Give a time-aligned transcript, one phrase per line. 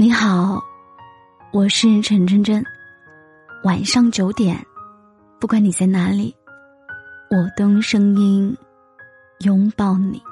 [0.00, 0.62] 你好，
[1.52, 2.64] 我是陈真真。
[3.64, 4.56] 晚上九点，
[5.40, 6.32] 不管你在哪里，
[7.28, 8.56] 我都用声音
[9.40, 10.22] 拥抱你。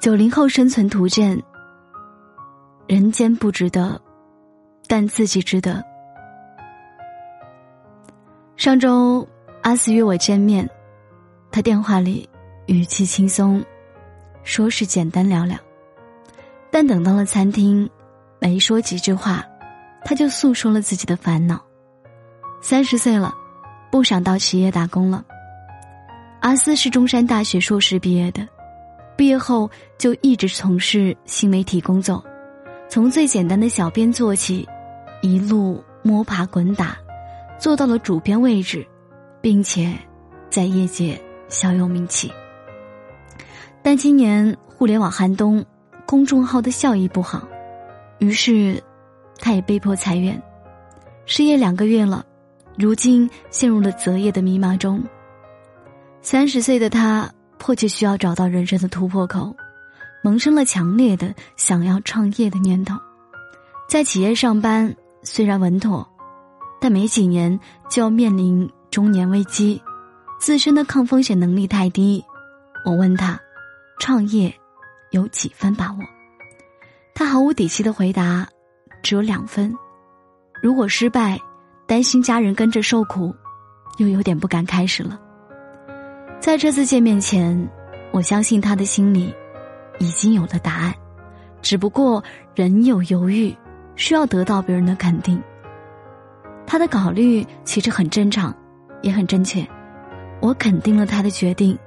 [0.00, 1.36] 九零后生存图鉴：
[2.86, 4.00] 人间不值得，
[4.86, 5.82] 但自己值得。
[8.56, 9.26] 上周
[9.64, 10.70] 阿四约我见面，
[11.50, 12.30] 他电话里
[12.66, 13.60] 语气轻松，
[14.44, 15.58] 说是简单聊聊。
[16.72, 17.88] 但等到了餐厅，
[18.40, 19.44] 没说几句话，
[20.06, 21.62] 他就诉说了自己的烦恼。
[22.62, 23.34] 三十岁了，
[23.90, 25.22] 不想到企业打工了。
[26.40, 28.48] 阿斯是中山大学硕士毕业的，
[29.18, 32.24] 毕业后就一直从事新媒体工作，
[32.88, 34.66] 从最简单的小编做起，
[35.20, 36.96] 一路摸爬滚打，
[37.58, 38.84] 做到了主编位置，
[39.42, 39.92] 并且
[40.48, 42.32] 在业界小有名气。
[43.82, 45.62] 但今年互联网寒冬。
[46.12, 47.48] 公众号的效益不好，
[48.18, 48.84] 于是
[49.38, 50.42] 他也被迫裁员，
[51.24, 52.22] 失业两个月了，
[52.76, 55.02] 如今陷入了择业的迷茫中。
[56.20, 59.56] 三十岁的他迫切需要找到人生的突破口，
[60.22, 62.94] 萌生了强烈的想要创业的念头。
[63.88, 66.06] 在企业上班虽然稳妥，
[66.78, 69.80] 但没几年就要面临中年危机，
[70.38, 72.22] 自身的抗风险能力太低。
[72.84, 73.40] 我问他，
[73.98, 74.54] 创业？
[75.12, 75.98] 有几分把握？
[77.14, 78.46] 他毫无底气的回答
[79.02, 79.72] ：“只有两分。
[80.62, 81.38] 如果失败，
[81.86, 83.34] 担心家人跟着受苦，
[83.98, 85.20] 又有点不敢开始了。”
[86.40, 87.68] 在这次见面前，
[88.10, 89.32] 我相信他的心里
[89.98, 90.92] 已经有了答案，
[91.60, 92.22] 只不过
[92.54, 93.54] 仍有犹豫，
[93.94, 95.40] 需要得到别人的肯定。
[96.66, 98.52] 他的考虑其实很正常，
[99.02, 99.64] 也很正确。
[100.40, 101.78] 我肯定了他的决定，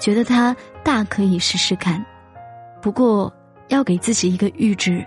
[0.00, 2.04] 觉得他大可以试试看。
[2.86, 3.32] 不过，
[3.66, 5.04] 要给自己一个阈值，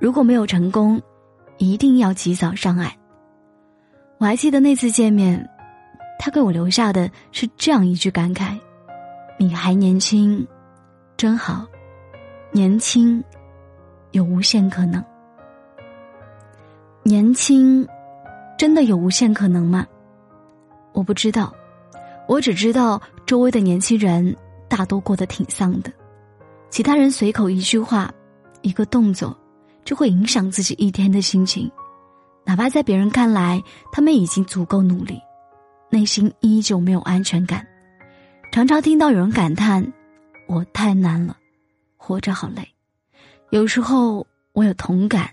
[0.00, 1.00] 如果没有成功，
[1.56, 2.90] 一定要及早上岸。
[4.18, 5.48] 我还记得那次见面，
[6.18, 8.58] 他给我留下的是这样一句感慨
[9.38, 10.44] ：“你还年轻，
[11.16, 11.64] 真好，
[12.50, 13.22] 年轻
[14.10, 15.00] 有无限可能。
[17.04, 17.86] 年轻
[18.58, 19.86] 真的有无限可能吗？
[20.92, 21.54] 我不知道，
[22.26, 24.36] 我只知道周围的年轻人
[24.68, 25.92] 大多过得挺丧的。”
[26.70, 28.12] 其他人随口一句话，
[28.60, 29.36] 一个动作，
[29.84, 31.70] 就会影响自己一天的心情。
[32.44, 35.18] 哪怕在别人看来，他们已经足够努力，
[35.90, 37.66] 内心依旧没有安全感。
[38.52, 39.92] 常常听到有人感叹
[40.48, 41.36] ：“我太难了，
[41.96, 42.68] 活着好累。”
[43.50, 45.30] 有时候我有同感，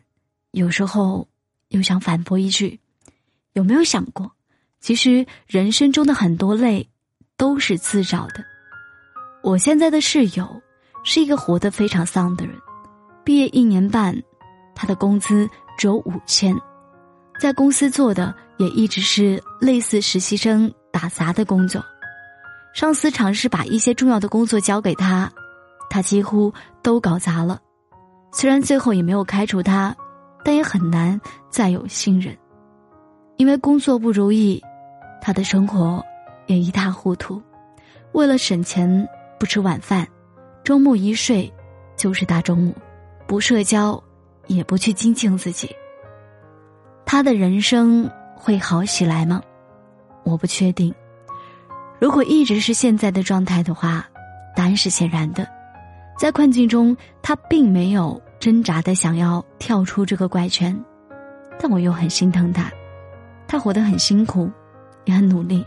[0.51, 1.27] 有时候
[1.69, 2.79] 又想反驳一句
[3.53, 4.31] ：“有没有想过，
[4.79, 6.87] 其实人生中的很多累，
[7.35, 8.43] 都是自找的。”
[9.43, 10.62] 我现在的室友。
[11.03, 12.55] 是一个活得非常丧的人，
[13.23, 14.15] 毕业一年半，
[14.73, 15.47] 他的工资
[15.77, 16.55] 只有五千，
[17.39, 21.83] 在公司做的也一直是类似实习生打杂的工作，
[22.73, 25.31] 上司尝试把一些重要的工作交给他，
[25.89, 27.59] 他几乎都搞砸了，
[28.31, 29.95] 虽然最后也没有开除他，
[30.43, 31.19] 但也很难
[31.49, 32.35] 再有信任，
[33.35, 34.61] 因为工作不如意，
[35.21, 36.01] 他的生活
[36.47, 37.41] 也一塌糊涂，
[38.13, 40.07] 为了省钱不吃晚饭。
[40.63, 41.51] 周末一睡，
[41.97, 42.73] 就是大周末，
[43.27, 44.01] 不社交，
[44.47, 45.69] 也不去精进自己。
[47.05, 49.41] 他的人生会好起来吗？
[50.23, 50.93] 我不确定。
[51.99, 54.07] 如果一直是现在的状态的话，
[54.55, 55.45] 答案是显然的。
[56.17, 60.73] 在困境中，他并没有挣扎的想要跳出这个怪圈，
[61.59, 62.71] 但我又很心疼他。
[63.47, 64.49] 他活得很辛苦，
[65.03, 65.65] 也很努力。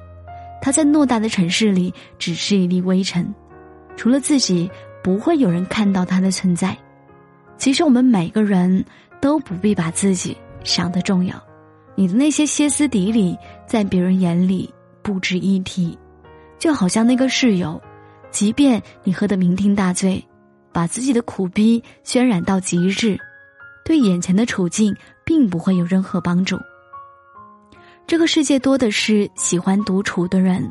[0.62, 3.30] 他在偌大的城市里只是一粒微尘，
[3.94, 4.70] 除了自己。
[5.06, 6.76] 不会有人看到他的存在。
[7.56, 8.84] 其实我们每个人
[9.20, 11.40] 都不必把自己想得重要，
[11.94, 13.38] 你的那些歇斯底里，
[13.68, 14.68] 在别人眼里
[15.02, 15.96] 不值一提。
[16.58, 17.80] 就好像那个室友，
[18.32, 20.20] 即便你喝得酩酊大醉，
[20.72, 23.16] 把自己的苦逼渲染到极致，
[23.84, 24.92] 对眼前的处境
[25.24, 26.58] 并不会有任何帮助。
[28.08, 30.68] 这个世界多的是喜欢独处的人，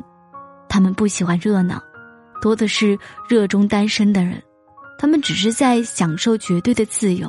[0.68, 1.82] 他们不喜欢热闹。
[2.40, 2.98] 多的是
[3.28, 4.42] 热衷单身的人，
[4.98, 7.28] 他们只是在享受绝对的自由；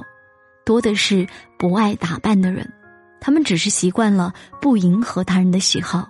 [0.66, 1.28] 多的是
[1.58, 2.72] 不爱打扮的人，
[3.20, 6.10] 他们只是习惯了不迎合他人的喜好。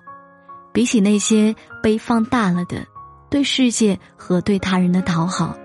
[0.73, 2.85] 比起那些被放大了的
[3.29, 5.57] 对世界和对他人的讨好，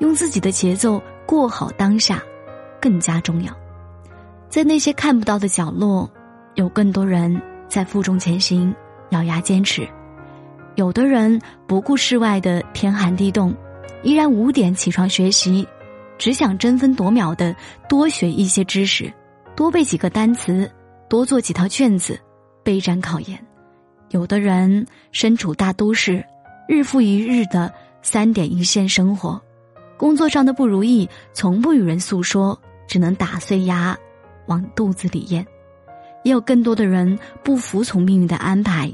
[0.00, 2.22] 用自己的节奏过好当下，
[2.80, 3.54] 更加重要。
[4.48, 6.10] 在那些看不到的角落，
[6.56, 8.74] 有更多人在负重前行，
[9.10, 9.88] 咬牙坚持。
[10.76, 13.54] 有的人不顾室外的天寒地冻，
[14.02, 15.66] 依然五点起床学习；
[16.16, 17.54] 只想争分夺秒的
[17.88, 19.12] 多学一些知识，
[19.54, 20.70] 多背几个单词，
[21.08, 22.18] 多做几套卷子，
[22.62, 23.38] 备战考研。
[24.10, 26.24] 有的人身处大都市，
[26.66, 29.40] 日复一日的三点一线生活，
[29.96, 33.96] 工作上的不如意从不与人诉说，只能打碎牙
[34.46, 35.46] 往肚子里咽。
[36.22, 38.92] 也有更多的人不服从命运的安排，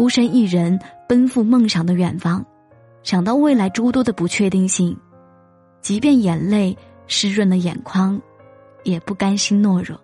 [0.00, 2.42] 孤身一人奔赴梦想的远方，
[3.02, 4.96] 想到未来诸多的不确定性，
[5.82, 6.74] 即便眼泪
[7.06, 8.18] 湿润了眼眶，
[8.82, 10.00] 也不甘心懦弱。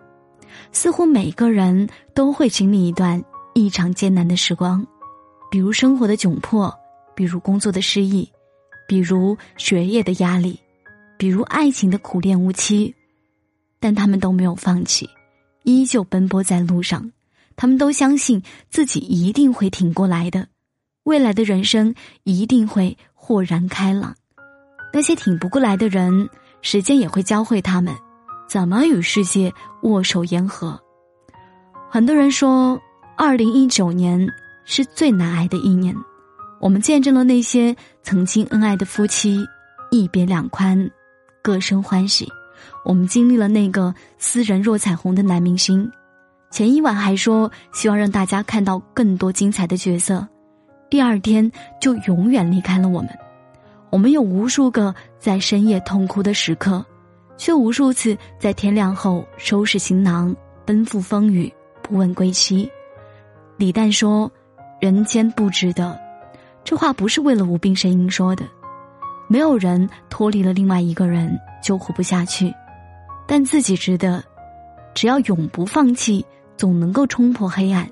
[0.71, 3.19] 似乎每个人都会经历一段。
[3.55, 4.85] 异常艰难的时光，
[5.49, 6.71] 比如生活的窘迫，
[7.15, 8.31] 比如工作的失意，
[8.87, 10.59] 比如学业的压力，
[11.17, 12.93] 比如爱情的苦恋无期，
[13.79, 15.09] 但他们都没有放弃，
[15.63, 17.11] 依旧奔波在路上。
[17.57, 20.47] 他们都相信自己一定会挺过来的，
[21.03, 21.93] 未来的人生
[22.23, 24.15] 一定会豁然开朗。
[24.93, 26.29] 那些挺不过来的人，
[26.61, 27.93] 时间也会教会他们
[28.47, 30.79] 怎么与世界握手言和。
[31.89, 32.79] 很多人说。
[33.19, 34.31] 二零一九年
[34.63, 35.95] 是最难挨的一年，
[36.61, 39.43] 我们见证了那些曾经恩爱的夫妻
[39.89, 40.87] 一别两宽，
[41.41, 42.27] 各生欢喜；
[42.85, 45.91] 我们经历了那个斯人若彩虹的男明星，
[46.49, 50.25] 前一晚还说希望让大家看到更多精彩的角色，
[50.89, 53.09] 第二天就永远离开了我们。
[53.89, 56.85] 我们有无数个在深夜痛哭的时刻，
[57.37, 60.35] 却无数次在天亮后收拾行囊
[60.65, 61.51] 奔赴风雨，
[61.81, 62.69] 不问归期。
[63.57, 64.31] 李诞说
[64.79, 65.99] ：“人间不值得。”
[66.63, 68.45] 这话不是为了无病呻吟说的。
[69.29, 72.53] 没有人脱离了另外一个人就活不下去，
[73.25, 74.23] 但自己值得。
[74.93, 76.25] 只要永不放弃，
[76.57, 77.87] 总能够冲破黑暗，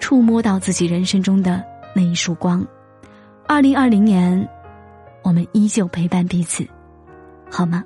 [0.00, 1.64] 触摸到自己人生中的
[1.94, 2.66] 那一束光。
[3.46, 4.46] 二零二零年，
[5.22, 6.66] 我们依旧陪伴彼此，
[7.50, 7.84] 好吗？